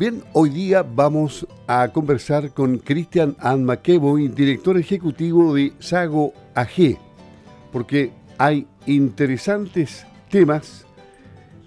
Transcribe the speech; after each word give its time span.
Bien, 0.00 0.24
hoy 0.32 0.48
día 0.48 0.82
vamos 0.82 1.46
a 1.66 1.86
conversar 1.88 2.54
con 2.54 2.78
Christian 2.78 3.36
Ann 3.38 3.66
McEvoy, 3.66 4.28
director 4.28 4.78
ejecutivo 4.78 5.54
de 5.54 5.74
Sago 5.78 6.32
AG, 6.54 6.96
porque 7.70 8.10
hay 8.38 8.66
interesantes 8.86 10.06
temas 10.30 10.86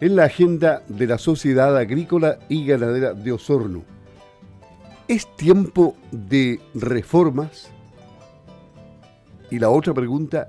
en 0.02 0.16
la 0.16 0.24
agenda 0.24 0.82
de 0.88 1.06
la 1.06 1.20
Sociedad 1.20 1.78
Agrícola 1.78 2.40
y 2.50 2.66
Ganadera 2.66 3.14
de 3.14 3.34
Osorno. 3.34 3.84
¿Es 5.08 5.28
tiempo 5.36 5.96
de 6.12 6.60
reformas? 6.74 7.70
Y 9.52 9.60
la 9.60 9.70
otra 9.70 9.94
pregunta, 9.94 10.48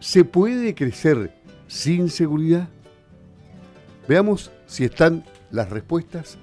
¿se 0.00 0.24
puede 0.24 0.74
crecer 0.74 1.34
sin 1.66 2.08
seguridad? 2.08 2.70
Veamos 4.08 4.50
si 4.66 4.84
están 4.84 5.24
las 5.50 5.68
respuestas 5.68 6.38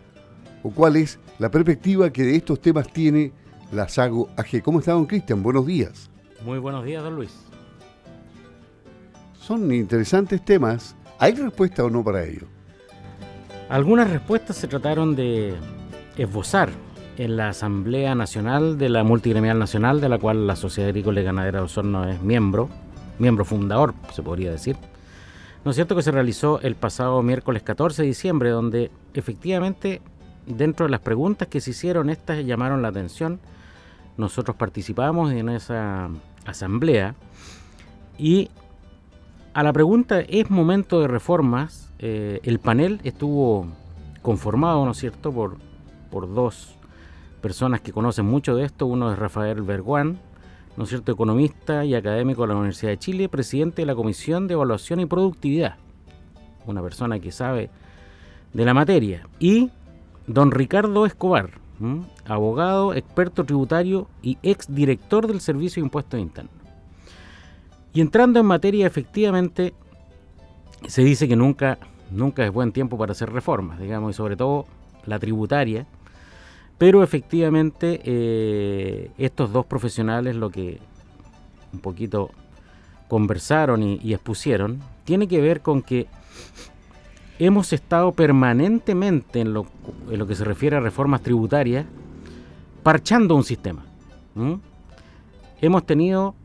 o 0.65 0.71
cuál 0.71 0.95
es 0.95 1.19
la 1.37 1.51
perspectiva 1.51 2.09
que 2.09 2.23
de 2.23 2.37
estos 2.37 2.59
temas 2.59 2.91
tiene 2.91 3.31
la 3.71 3.87
Sago 3.87 4.29
AG. 4.35 4.63
¿Cómo 4.63 4.79
está, 4.79 4.93
don 4.93 5.05
Cristian? 5.05 5.43
Buenos 5.43 5.67
días. 5.67 6.09
Muy 6.43 6.57
buenos 6.57 6.83
días, 6.83 7.03
don 7.03 7.15
Luis. 7.15 7.31
Son 9.39 9.71
interesantes 9.71 10.43
temas. 10.43 10.95
¿Hay 11.19 11.33
respuesta 11.33 11.83
o 11.83 11.89
no 11.91 12.03
para 12.03 12.23
ello? 12.23 12.47
Algunas 13.69 14.09
respuestas 14.09 14.55
se 14.55 14.67
trataron 14.67 15.15
de 15.15 15.53
esbozar 16.17 16.69
en 17.17 17.37
la 17.37 17.49
Asamblea 17.49 18.15
Nacional 18.15 18.79
de 18.79 18.89
la 18.89 19.03
Multigremial 19.03 19.59
Nacional, 19.59 20.01
de 20.01 20.09
la 20.09 20.17
cual 20.17 20.47
la 20.47 20.55
Sociedad 20.55 20.89
Agrícola 20.89 21.21
y 21.21 21.25
Ganadera 21.25 21.59
de 21.59 21.65
Osorno 21.65 22.09
es 22.09 22.19
miembro, 22.23 22.69
miembro 23.19 23.45
fundador, 23.45 23.93
se 24.11 24.23
podría 24.23 24.49
decir. 24.49 24.77
¿No 25.63 25.69
es 25.69 25.75
cierto 25.75 25.95
que 25.95 26.01
se 26.01 26.11
realizó 26.11 26.59
el 26.61 26.73
pasado 26.75 27.21
miércoles 27.21 27.61
14 27.61 28.01
de 28.01 28.07
diciembre, 28.07 28.49
donde 28.49 28.89
efectivamente 29.13 30.01
dentro 30.45 30.85
de 30.85 30.91
las 30.91 31.01
preguntas 31.01 31.47
que 31.47 31.61
se 31.61 31.71
hicieron, 31.71 32.09
estas 32.09 32.45
llamaron 32.45 32.81
la 32.81 32.89
atención. 32.89 33.39
Nosotros 34.17 34.55
participamos 34.55 35.31
en 35.31 35.49
esa 35.49 36.09
asamblea 36.45 37.15
y 38.17 38.49
a 39.53 39.63
la 39.63 39.73
pregunta 39.73 40.21
¿es 40.21 40.49
momento 40.49 41.01
de 41.01 41.07
reformas? 41.07 41.91
Eh, 41.99 42.39
el 42.43 42.59
panel 42.59 42.99
estuvo 43.03 43.67
conformado, 44.21 44.85
¿no 44.85 44.91
es 44.91 44.97
cierto?, 44.97 45.31
por, 45.31 45.57
por 46.11 46.33
dos 46.33 46.75
personas 47.41 47.81
que 47.81 47.91
conocen 47.91 48.25
mucho 48.25 48.55
de 48.55 48.65
esto. 48.65 48.85
Uno 48.85 49.11
es 49.11 49.19
Rafael 49.19 49.61
Berguán, 49.61 50.19
¿no 50.77 50.83
es 50.83 50.89
cierto?, 50.89 51.11
economista 51.11 51.85
y 51.85 51.95
académico 51.95 52.41
de 52.41 52.49
la 52.49 52.55
Universidad 52.55 52.91
de 52.91 52.99
Chile, 52.99 53.29
presidente 53.29 53.81
de 53.81 53.85
la 53.85 53.95
Comisión 53.95 54.47
de 54.47 54.55
Evaluación 54.55 54.99
y 54.99 55.05
Productividad. 55.05 55.75
Una 56.65 56.81
persona 56.81 57.19
que 57.19 57.31
sabe 57.31 57.69
de 58.53 58.65
la 58.65 58.73
materia. 58.73 59.27
Y 59.39 59.71
Don 60.27 60.51
Ricardo 60.51 61.05
Escobar, 61.05 61.51
abogado, 62.25 62.93
experto 62.93 63.43
tributario 63.43 64.07
y 64.21 64.37
ex 64.41 64.73
director 64.73 65.27
del 65.27 65.39
Servicio 65.39 65.81
de 65.81 65.85
Impuestos 65.85 66.19
Internos. 66.19 66.53
Y 67.93 68.01
entrando 68.01 68.39
en 68.39 68.45
materia, 68.45 68.87
efectivamente, 68.87 69.73
se 70.87 71.03
dice 71.03 71.27
que 71.27 71.35
nunca, 71.35 71.77
nunca 72.11 72.43
es 72.43 72.51
buen 72.51 72.71
tiempo 72.71 72.97
para 72.97 73.11
hacer 73.11 73.31
reformas, 73.31 73.79
digamos, 73.79 74.11
y 74.11 74.13
sobre 74.13 74.35
todo 74.35 74.65
la 75.05 75.19
tributaria. 75.19 75.85
Pero 76.77 77.03
efectivamente, 77.03 78.01
eh, 78.03 79.11
estos 79.17 79.53
dos 79.53 79.65
profesionales 79.65 80.35
lo 80.35 80.49
que 80.49 80.79
un 81.71 81.79
poquito 81.79 82.31
conversaron 83.07 83.83
y 83.83 84.13
expusieron 84.13 84.79
tiene 85.05 85.27
que 85.27 85.39
ver 85.39 85.61
con 85.61 85.83
que 85.83 86.07
hemos 87.39 87.73
estado 87.73 88.11
permanentemente 88.11 89.41
en 89.41 89.53
lo, 89.53 89.67
que 90.27 90.35
se 90.35 90.43
refiere 90.43 90.77
a 90.77 90.79
reformas 90.79 91.21
tributarias, 91.21 91.85
parchando 92.83 93.35
un 93.35 93.43
sistema. 93.43 93.83
Hemos 95.61 95.85
tenido 95.85 96.35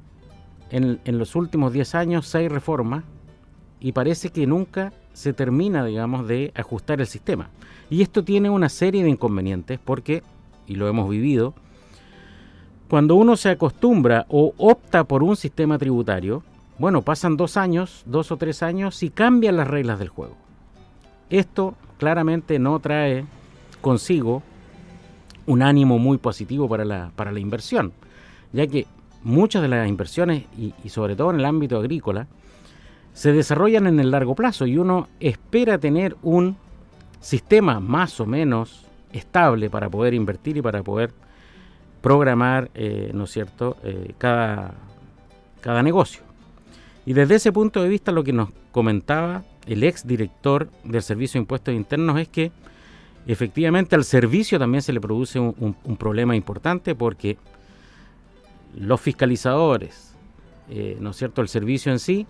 en, 0.71 1.01
en, 1.05 1.19
los 1.19 1.35
últimos 1.35 1.73
10 1.73 1.95
años 1.95 2.27
seis 2.27 2.51
reformas 2.51 3.05
y 3.81 3.93
parece 3.93 4.31
que 4.31 4.47
nunca 4.47 4.93
se 5.13 5.33
termina, 5.33 5.85
digamos, 5.85 6.27
de 6.27 6.53
ajustar 6.55 7.01
el 7.01 7.07
sistema. 7.07 7.51
Y 7.89 8.03
esto 8.03 8.23
tiene 8.25 8.51
una 8.51 8.69
serie 8.69 9.03
de 9.03 9.11
inconvenientes 9.11 9.81
porque, 9.85 10.23
y 10.67 10.77
lo 10.77 10.89
hemos 10.89 11.11
vivido, 11.11 11.55
cuando 12.89 13.15
uno 13.17 13.37
se 13.37 13.51
acostumbra 13.51 14.27
o 14.29 14.53
opta 14.57 15.05
por 15.05 15.23
un 15.23 15.37
sistema 15.37 15.79
tributario, 15.79 16.43
bueno, 16.79 17.03
pasan 17.03 17.37
dos 17.37 17.57
años, 17.57 18.03
dos 18.07 18.33
o 18.33 18.37
tres 18.37 18.63
años 18.63 19.03
y 19.03 19.11
cambian 19.11 19.57
las 19.57 19.69
reglas 19.69 19.99
del 19.99 20.09
juego. 20.09 20.37
Esto 21.31 21.77
claramente 21.99 22.59
no 22.59 22.79
trae 22.81 23.25
consigo 23.81 24.43
un 25.47 25.63
ánimo 25.63 25.99
muy 25.99 26.19
positivo 26.19 26.69
para 26.69 26.85
la, 26.85 27.13
para 27.17 27.33
la 27.33 27.41
inversión, 27.41 27.93
ya 28.53 28.67
que 28.67 28.87
muchas 29.23 29.63
de 29.63 29.69
las 29.69 29.89
inversiones, 29.89 30.45
y, 30.57 30.89
sobre 30.89 31.17
todo 31.17 31.31
en 31.31 31.41
el 31.41 31.45
ámbito 31.45 31.79
agrícola, 31.79 32.27
se 33.13 33.33
desarrollan 33.33 33.87
en 33.87 34.01
el 34.01 34.11
largo 34.11 34.35
plazo 34.35 34.67
y 34.67 34.79
uno 34.79 35.09
espera 35.19 35.79
tener 35.79 36.17
un 36.23 36.57
sistema 37.21 37.81
más 37.81 38.21
o 38.21 38.27
menos 38.27 38.87
estable 39.13 39.69
para 39.69 39.89
poder 39.89 40.15
invertir 40.15 40.57
y 40.57 40.63
para 40.63 40.83
poder 40.83 41.13
programar, 42.01 42.71
eh, 42.75 43.11
¿no 43.13 43.25
es 43.25 43.31
cierto?, 43.31 43.77
eh, 43.83 44.15
cada, 44.17 44.75
cada 45.61 45.83
negocio. 45.83 46.23
Y 47.05 47.13
desde 47.13 47.35
ese 47.35 47.53
punto 47.53 47.83
de 47.83 47.89
vista 47.89 48.13
lo 48.13 48.25
que 48.25 48.33
nos 48.33 48.51
comentaba 48.73 49.43
el 49.67 49.83
ex 49.85 50.07
director 50.07 50.71
del 50.85 51.03
Servicio 51.03 51.39
de 51.39 51.43
Impuestos 51.43 51.75
Internos 51.75 52.19
es 52.19 52.29
que 52.29 52.53
efectivamente 53.27 53.95
al 53.95 54.05
servicio 54.05 54.59
también 54.59 54.83
se 54.83 54.93
le 54.93 55.01
produce 55.01 55.39
un, 55.39 55.75
problema 55.99 56.35
importante 56.35 56.95
porque 56.95 57.37
los 58.75 59.01
fiscalizadores, 59.01 60.15
eh, 60.69 60.97
¿no 61.01 61.11
es 61.11 61.17
cierto?, 61.17 61.43
el 61.43 61.49
servicio 61.49 61.93
en 61.93 61.99
sí, 61.99 62.27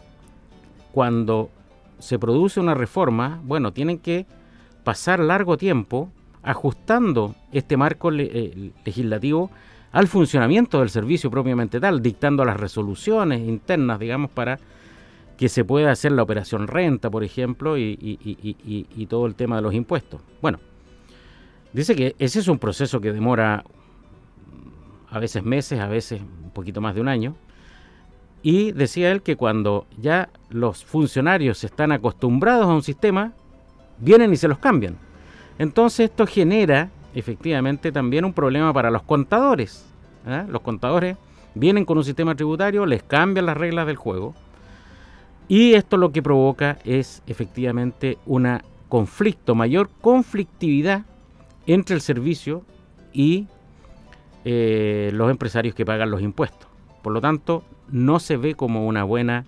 cuando 0.93 1.51
se 1.99 2.19
produce 2.19 2.61
una 2.61 2.75
reforma, 2.75 3.41
bueno, 3.45 3.73
tienen 3.73 3.99
que 3.99 4.27
pasar 4.85 5.21
largo 5.21 5.57
tiempo 5.57 6.11
ajustando 6.43 7.35
este 7.53 7.77
marco 7.77 8.11
eh, 8.13 8.73
legislativo 8.85 9.51
al 9.93 10.09
funcionamiento 10.09 10.81
del 10.81 10.91
servicio 10.91 11.31
propiamente 11.31 11.81
tal, 11.81 12.01
dictando 12.01 12.45
las 12.45 12.59
resoluciones 12.59 13.41
internas, 13.41 13.99
digamos, 13.99 14.31
para 14.31 14.59
que 15.41 15.49
se 15.49 15.65
pueda 15.65 15.91
hacer 15.91 16.13
la 16.13 16.23
operación 16.23 16.69
renta, 16.69 17.09
por 17.09 17.25
ejemplo, 17.25 17.79
y, 17.79 19.07
todo 19.09 19.25
el 19.25 19.35
tema 19.35 19.57
de 19.57 19.63
los 19.63 19.73
impuestos. 19.73 20.21
Bueno, 20.43 20.61
dice 21.73 21.97
que 21.97 22.15
ese 22.19 22.41
es 22.41 22.49
un 22.49 22.59
proceso 22.59 23.01
que 23.01 23.11
demora 23.11 23.65
a 25.09 25.19
veces 25.19 25.43
meses, 25.43 25.81
a 25.81 25.89
veces 25.89 26.21
un 26.21 26.51
poquito 26.51 26.83
más 26.83 26.95
de 26.95 27.01
un 27.01 27.09
año. 27.09 27.37
Y 28.43 28.73
decía 28.73 29.11
él 29.11 29.23
que 29.23 29.37
cuando 29.37 29.87
ya 29.99 30.29
los 30.51 30.85
funcionarios 30.85 31.65
están 31.65 31.91
acostumbrados 31.91 32.67
a 32.67 32.75
un 32.75 32.83
sistema, 32.83 33.33
vienen 33.99 34.35
y 34.35 34.37
se 34.37 34.47
los 34.47 34.59
cambian. 34.59 34.99
Entonces 35.59 36.11
esto 36.11 36.27
genera 36.27 36.91
efectivamente 37.15 37.93
también 37.93 38.27
un 38.27 38.35
problema 38.35 38.75
para 38.75 38.91
los 38.91 39.05
contadores. 39.05 39.87
¿eh? 40.27 40.45
Los 40.51 40.61
contadores 40.61 41.17
vienen 41.55 41.87
con 41.87 41.97
un 41.97 42.05
sistema 42.05 42.35
tributario, 42.35 42.85
les 42.85 43.03
cambian 43.03 43.47
las 43.47 43.57
reglas 43.57 43.87
del 43.87 43.97
juego 43.97 44.35
y 45.51 45.75
esto 45.75 45.97
lo 45.97 46.13
que 46.13 46.23
provoca 46.23 46.79
es 46.85 47.25
efectivamente 47.27 48.19
un 48.25 48.61
conflicto, 48.89 49.57
mayor 49.57 49.91
conflictividad 50.01 51.05
entre 51.67 51.97
el 51.97 52.03
servicio 52.03 52.65
y 53.13 53.49
eh, 54.45 55.11
los 55.13 55.29
empresarios 55.29 55.75
que 55.75 55.85
pagan 55.85 56.13
los 56.13 56.23
impuestos. 56.23 56.69
Por 57.03 57.13
lo 57.13 57.21
tanto, 57.21 57.65
no 57.91 58.21
se 58.21 58.37
ve 58.37 58.55
como 58.55 58.87
una 58.87 59.03
buena 59.03 59.45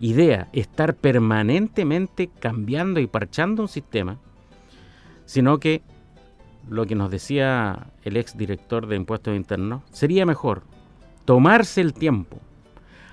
idea 0.00 0.48
estar 0.54 0.94
permanentemente 0.94 2.30
cambiando 2.38 2.98
y 2.98 3.06
parchando 3.06 3.60
un 3.60 3.68
sistema, 3.68 4.16
sino 5.26 5.58
que 5.58 5.82
lo 6.70 6.86
que 6.86 6.94
nos 6.94 7.10
decía 7.10 7.88
el 8.02 8.16
ex 8.16 8.38
director 8.38 8.86
de 8.86 8.96
impuestos 8.96 9.36
internos, 9.36 9.82
sería 9.92 10.24
mejor 10.24 10.62
tomarse 11.26 11.82
el 11.82 11.92
tiempo, 11.92 12.38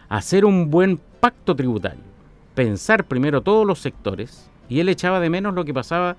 hacer 0.07 0.45
un 0.45 0.69
buen 0.72 0.98
pacto 1.19 1.57
tributario, 1.57 2.11
pensar 2.56 3.06
primero 3.06 3.42
todos 3.42 3.65
los 3.65 3.80
sectores 3.80 4.50
y 4.69 4.80
él 4.80 4.89
echaba 4.89 5.19
de 5.19 5.30
menos 5.30 5.53
lo 5.53 5.65
que 5.65 5.74
pasaba 5.74 6.18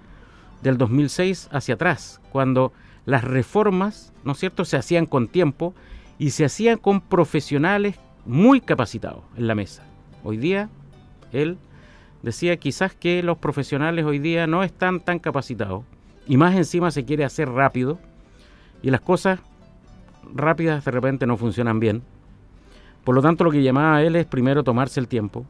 del 0.63 0.79
2006 0.79 1.49
hacia 1.53 1.75
atrás, 1.75 2.21
cuando 2.31 2.73
las 3.05 3.25
reformas, 3.25 4.13
¿no 4.25 4.33
es 4.33 4.39
cierto?, 4.39 4.65
se 4.65 4.77
hacían 4.77 5.07
con 5.07 5.29
tiempo 5.29 5.75
y 6.19 6.31
se 6.31 6.45
hacían 6.45 6.79
con 6.79 7.01
profesionales 7.01 7.99
muy 8.25 8.61
capacitados 8.61 9.25
en 9.37 9.49
la 9.49 9.55
mesa. 9.55 9.83
Hoy 10.23 10.37
día, 10.37 10.69
él 11.33 11.59
decía 12.23 12.57
quizás 12.57 12.95
que 12.95 13.23
los 13.23 13.39
profesionales 13.39 14.05
hoy 14.05 14.19
día 14.19 14.47
no 14.47 14.63
están 14.63 15.01
tan 15.01 15.19
capacitados 15.19 15.83
y 16.27 16.37
más 16.37 16.55
encima 16.55 16.91
se 16.93 17.05
quiere 17.05 17.25
hacer 17.25 17.49
rápido 17.49 17.99
y 18.83 18.91
las 18.91 19.01
cosas 19.01 19.41
rápidas 20.33 20.85
de 20.85 20.91
repente 20.91 21.27
no 21.27 21.37
funcionan 21.37 21.81
bien. 21.81 22.03
Por 23.03 23.17
lo 23.17 23.23
tanto, 23.23 23.43
lo 23.43 23.51
que 23.51 23.63
llamaba 23.63 24.03
él 24.03 24.15
es 24.15 24.27
primero 24.27 24.63
tomarse 24.63 25.01
el 25.01 25.09
tiempo, 25.09 25.45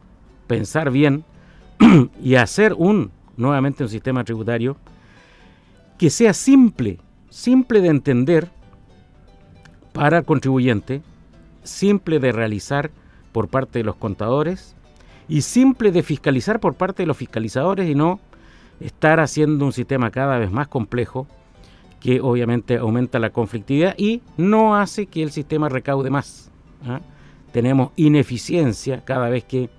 pensar 0.47 0.91
bien 0.91 1.25
y 2.23 2.35
hacer 2.35 2.75
un 2.77 3.11
nuevamente 3.37 3.83
un 3.83 3.89
sistema 3.89 4.25
tributario 4.25 4.77
que 5.99 6.11
sea 6.11 6.35
simple 6.35 6.99
simple 7.33 7.81
de 7.81 7.89
entender 7.89 8.51
para 9.95 10.19
el 10.19 10.25
contribuyente, 10.25 11.03
simple 11.63 12.19
de 12.19 12.31
realizar 12.31 12.91
por 13.33 13.49
parte 13.49 13.79
de 13.79 13.85
los 13.85 13.97
contadores 13.97 14.77
y 15.29 15.41
simple 15.41 15.93
de 15.93 16.03
fiscalizar 16.03 16.61
por 16.61 16.75
parte 16.75 17.03
de 17.03 17.07
los 17.07 17.17
fiscalizadores 17.17 17.89
y 17.89 17.95
no 17.95 18.21
estar 18.81 19.19
haciendo 19.19 19.65
un 19.65 19.73
sistema 19.73 20.11
cada 20.11 20.39
vez 20.39 20.51
más 20.51 20.69
complejo 20.69 21.27
que 22.01 22.21
obviamente 22.21 22.77
aumenta 22.77 23.19
la 23.19 23.31
conflictividad 23.31 23.95
y 23.97 24.21
no 24.37 24.77
hace 24.77 25.07
que 25.07 25.23
el 25.23 25.31
sistema 25.31 25.71
recaude 25.71 26.11
más. 26.11 26.51
¿ah? 26.85 27.01
Tenemos 27.53 27.93
ineficiencia 27.97 29.05
cada 29.05 29.31
vez 29.31 29.45
que 29.45 29.71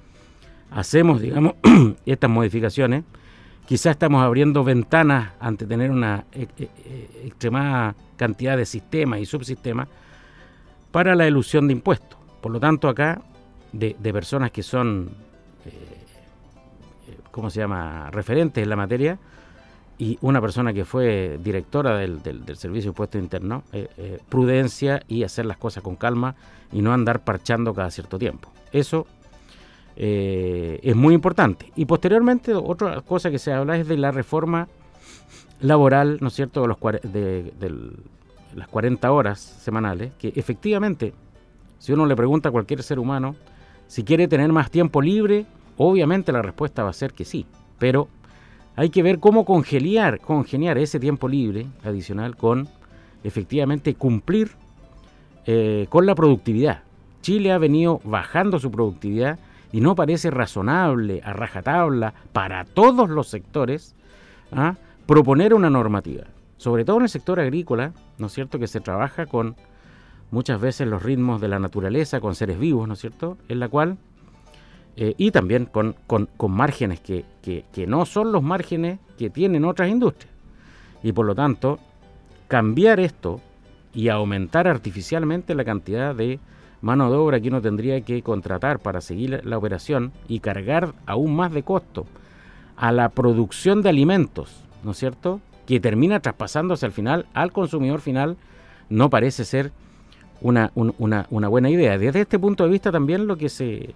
hacemos, 0.74 1.22
digamos, 1.22 1.54
estas 2.06 2.30
modificaciones. 2.30 3.04
Quizás 3.66 3.92
estamos 3.92 4.22
abriendo 4.24 4.64
ventanas 4.64 5.32
ante 5.40 5.66
tener 5.66 5.90
una 5.90 6.26
e, 6.34 6.48
e, 6.58 6.64
e, 6.64 7.28
extremada 7.28 7.96
cantidad 8.18 8.58
de 8.58 8.66
sistemas 8.66 9.20
y 9.20 9.26
subsistemas 9.26 9.88
para 10.92 11.16
la 11.16 11.28
ilusión 11.28 11.68
de 11.68 11.74
impuestos. 11.74 12.20
Por 12.42 12.52
lo 12.52 12.60
tanto, 12.60 12.90
acá, 12.90 13.22
de, 13.72 13.96
personas 14.14 14.52
que 14.52 14.64
son, 14.64 15.12
eh, 15.66 15.70
eh, 17.08 17.18
¿cómo 17.32 17.50
se 17.50 17.62
llama?, 17.62 18.12
referentes 18.12 18.62
en 18.62 18.70
la 18.70 18.76
materia, 18.76 19.18
y 19.98 20.18
una 20.22 20.42
persona 20.42 20.74
que 20.74 20.84
fue 20.84 21.40
directora 21.42 21.98
del, 21.98 22.22
Servicio 22.56 22.82
de 22.82 22.88
Impuestos 22.90 23.22
Internos, 23.22 23.64
eh, 23.72 24.20
prudencia 24.28 25.02
y 25.08 25.24
hacer 25.24 25.46
las 25.46 25.58
cosas 25.58 25.84
con 25.84 25.96
calma 25.96 26.36
y 26.72 26.82
no 26.82 26.94
andar 26.94 27.24
parchando 27.24 27.74
cada 27.74 27.90
cierto 27.92 28.20
tiempo. 28.20 28.52
Eso 28.72 29.08
es 29.96 30.96
muy 30.96 31.14
importante. 31.14 31.72
Y 31.76 31.86
posteriormente, 31.86 32.54
otra 32.54 33.02
cosa 33.02 33.30
que 33.30 33.40
se 33.40 33.54
habla 33.54 33.78
es 33.78 33.88
de 33.88 33.98
la 33.98 34.12
reforma 34.12 34.68
laboral, 35.62 36.18
¿no 36.22 36.28
es 36.28 36.34
cierto?, 36.34 36.62
de, 36.62 37.54
los, 37.60 37.94
las 38.56 38.68
40 38.68 39.12
horas 39.12 39.40
semanales, 39.40 40.12
que 40.20 40.34
efectivamente, 40.36 41.14
si 41.80 41.94
uno 41.94 42.06
le 42.06 42.16
pregunta 42.16 42.50
a 42.50 42.52
cualquier 42.52 42.84
ser 42.84 43.00
humano 43.00 43.36
si 43.88 44.04
quiere 44.04 44.28
tener 44.28 44.52
más 44.52 44.72
tiempo 44.72 45.02
libre, 45.02 45.46
obviamente 45.78 46.32
la 46.32 46.42
respuesta 46.42 46.84
va 46.84 46.90
a 46.90 46.94
ser 46.94 47.14
que 47.14 47.26
sí, 47.26 47.46
pero 47.78 48.08
hay 48.76 48.90
que 48.90 49.04
ver 49.04 49.20
cómo 49.20 49.46
congeniar, 49.46 50.20
congeniar 50.20 50.78
ese 50.78 51.00
tiempo 51.00 51.28
libre 51.28 51.68
adicional 51.84 52.36
con 52.36 52.68
efectivamente 53.24 53.94
cumplir 53.94 54.52
eh, 55.46 55.86
con 55.90 56.06
la 56.06 56.16
productividad. 56.16 56.82
Chile 57.22 57.52
ha 57.52 57.58
venido 57.58 58.02
bajando 58.04 58.60
su 58.60 58.72
productividad 58.72 59.38
y 59.74 59.82
no 59.82 59.96
parece 59.96 60.32
razonable, 60.32 61.22
a 61.26 61.34
rajatabla, 61.34 62.14
para 62.32 62.64
todos 62.64 63.10
los 63.10 63.28
sectores, 63.28 63.94
¿ah? 64.54 64.76
proponer 65.06 65.54
una 65.54 65.70
normativa 65.70 66.24
sobre 66.64 66.86
todo 66.86 66.96
en 66.96 67.04
el 67.04 67.10
sector 67.10 67.42
agrícola, 67.42 67.92
¿no 68.18 68.28
es 68.28 68.34
cierto?, 68.34 68.58
que 68.58 68.68
se 68.68 68.80
trabaja 68.80 69.26
con 69.26 69.58
muchas 70.32 70.62
veces 70.62 70.88
los 70.88 71.04
ritmos 71.04 71.42
de 71.42 71.50
la 71.50 71.60
naturaleza, 71.60 72.22
con 72.22 72.36
seres 72.36 72.58
vivos, 72.58 72.88
¿no 72.88 72.94
es 72.94 73.02
cierto?, 73.02 73.38
en 73.50 73.60
la 73.60 73.68
cual, 73.68 73.98
eh, 74.96 75.14
y 75.18 75.32
también 75.32 75.66
con, 75.66 75.98
márgenes 76.48 77.02
que, 77.02 77.26
que, 77.42 77.86
no 77.86 78.06
son 78.06 78.32
los 78.32 78.42
márgenes 78.44 79.00
que 79.18 79.30
tienen 79.30 79.66
otras 79.66 79.90
industrias. 79.90 80.34
Y 81.04 81.12
por 81.12 81.26
lo 81.26 81.36
tanto, 81.36 81.80
cambiar 82.48 83.02
esto 83.02 83.42
y 83.94 84.08
aumentar 84.08 84.66
artificialmente 84.66 85.56
la 85.56 85.66
cantidad 85.66 86.16
de 86.16 86.40
mano 86.84 87.10
de 87.10 87.18
obra 87.18 87.40
que 87.40 87.48
uno 87.48 87.62
tendría 87.62 88.02
que 88.02 88.22
contratar 88.22 88.78
para 88.80 89.02
seguir 89.02 89.42
la 89.44 89.58
operación 89.58 90.12
y 90.28 90.42
cargar 90.42 90.94
aún 91.08 91.36
más 91.36 91.52
de 91.52 91.64
costo 91.64 92.06
a 92.76 92.92
la 92.92 93.10
producción 93.10 93.82
de 93.82 93.90
alimentos, 93.90 94.64
¿no 94.84 94.92
es 94.92 94.98
cierto? 94.98 95.40
que 95.66 95.80
termina 95.80 96.20
traspasándose 96.20 96.86
al 96.86 96.92
final 96.92 97.26
al 97.34 97.52
consumidor 97.52 98.02
final, 98.02 98.38
no 98.90 99.10
parece 99.10 99.46
ser 99.46 99.72
una, 100.42 100.72
una, 100.76 101.48
buena 101.48 101.70
idea. 101.70 101.98
Desde 101.98 102.22
este 102.22 102.38
punto 102.38 102.66
de 102.66 102.70
vista 102.70 102.92
también 102.92 103.28
lo 103.28 103.38
que 103.38 103.48
se 103.48 103.96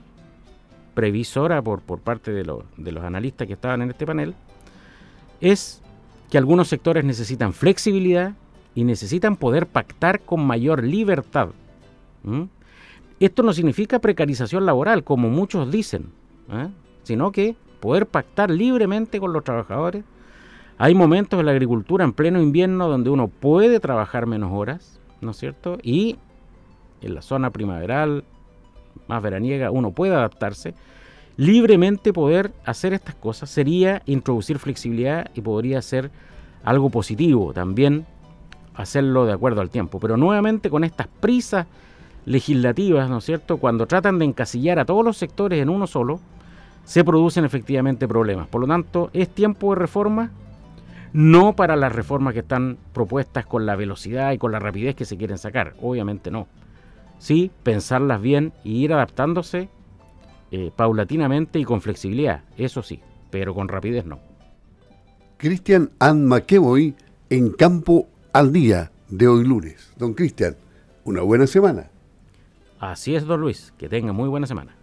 previsora 0.93 1.61
por, 1.61 1.81
por 1.81 1.99
parte 1.99 2.31
de, 2.31 2.49
de 2.77 2.91
los 2.91 3.03
analistas 3.03 3.47
que 3.47 3.53
estaban 3.53 3.81
en 3.81 3.89
este 3.89 4.05
panel 4.05 4.33
es 5.41 5.81
que 6.31 6.37
algunos 6.37 6.69
sectores 6.69 7.03
necesitan 7.03 7.53
flexibilidad 7.53 8.33
y 8.75 8.83
necesitan 8.83 9.35
poder 9.35 9.67
pactar 9.67 10.21
con 10.21 10.45
mayor 10.45 10.83
libertad. 10.83 11.49
Esto 13.19 13.43
no 13.43 13.53
significa 13.53 13.99
precarización 13.99 14.65
laboral, 14.65 15.03
como 15.03 15.29
muchos 15.29 15.71
dicen, 15.71 16.11
¿eh? 16.51 16.67
sino 17.03 17.31
que 17.31 17.55
poder 17.79 18.05
pactar 18.05 18.51
libremente 18.51 19.19
con 19.19 19.33
los 19.33 19.43
trabajadores 19.43 20.03
hay 20.79 20.93
momentos 20.93 21.39
en 21.39 21.47
la 21.47 21.53
agricultura 21.53 22.03
en 22.03 22.13
pleno 22.13 22.39
invierno 22.39 22.87
donde 22.87 23.09
uno 23.09 23.27
puede 23.27 23.79
trabajar 23.79 24.27
menos 24.27 24.51
horas, 24.53 24.99
¿no 25.21 25.31
es 25.31 25.37
cierto? 25.37 25.79
Y 25.81 26.17
en 27.01 27.15
la 27.15 27.23
zona 27.23 27.49
primaveral, 27.49 28.23
más 29.07 29.23
veraniega, 29.23 29.71
uno 29.71 29.91
puede 29.91 30.13
adaptarse. 30.13 30.75
Libremente 31.35 32.13
poder 32.13 32.51
hacer 32.63 32.93
estas 32.93 33.15
cosas 33.15 33.49
sería 33.49 34.03
introducir 34.05 34.59
flexibilidad 34.59 35.31
y 35.33 35.41
podría 35.41 35.81
ser 35.81 36.11
algo 36.63 36.89
positivo 36.89 37.53
también 37.53 38.05
hacerlo 38.75 39.25
de 39.25 39.33
acuerdo 39.33 39.61
al 39.61 39.71
tiempo. 39.71 39.99
Pero 39.99 40.15
nuevamente 40.15 40.69
con 40.69 40.83
estas 40.83 41.07
prisas 41.07 41.65
legislativas, 42.27 43.09
¿no 43.09 43.19
es 43.19 43.23
cierto? 43.23 43.57
Cuando 43.57 43.87
tratan 43.87 44.19
de 44.19 44.25
encasillar 44.25 44.79
a 44.79 44.85
todos 44.85 45.03
los 45.03 45.17
sectores 45.17 45.61
en 45.61 45.69
uno 45.69 45.87
solo, 45.87 46.19
se 46.83 47.05
producen 47.05 47.45
efectivamente 47.45 48.05
problemas. 48.05 48.49
Por 48.49 48.61
lo 48.61 48.67
tanto, 48.67 49.09
es 49.13 49.29
tiempo 49.29 49.73
de 49.73 49.79
reforma, 49.79 50.31
no 51.13 51.55
para 51.55 51.77
las 51.77 51.93
reformas 51.93 52.33
que 52.33 52.41
están 52.41 52.77
propuestas 52.93 53.45
con 53.45 53.65
la 53.65 53.77
velocidad 53.77 54.33
y 54.33 54.37
con 54.37 54.51
la 54.51 54.59
rapidez 54.59 54.93
que 54.93 55.05
se 55.05 55.15
quieren 55.15 55.37
sacar, 55.37 55.75
obviamente 55.81 56.29
no. 56.29 56.47
Sí, 57.17 57.49
pensarlas 57.63 58.21
bien 58.21 58.51
y 58.65 58.83
ir 58.83 58.91
adaptándose 58.91 59.69
eh, 60.51 60.71
paulatinamente 60.75 61.59
y 61.59 61.63
con 61.63 61.79
flexibilidad, 61.79 62.41
eso 62.57 62.83
sí, 62.83 62.99
pero 63.31 63.55
con 63.55 63.69
rapidez 63.69 64.05
no. 64.05 64.19
Cristian 65.37 65.91
Ann 65.99 66.25
McEvoy 66.25 66.93
en 67.29 67.51
Campo 67.51 68.09
al 68.33 68.51
Día 68.51 68.91
de 69.07 69.29
hoy 69.29 69.45
lunes. 69.45 69.93
Don 69.97 70.13
Cristian, 70.13 70.57
una 71.05 71.21
buena 71.21 71.47
semana. 71.47 71.89
Así 72.79 73.15
es, 73.15 73.25
don 73.25 73.41
Luis, 73.41 73.73
que 73.77 73.89
tenga 73.89 74.13
muy 74.13 74.29
buena 74.29 74.45
semana. 74.45 74.76